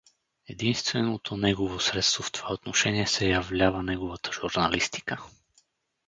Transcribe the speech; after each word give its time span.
Единственото 0.47 1.37
негово 1.37 1.79
средство 1.79 2.23
в 2.23 2.31
това 2.31 2.53
отношение 2.53 3.07
се 3.07 3.27
являва 3.29 3.83
неговата 3.83 4.31
журналистика. 4.33 5.23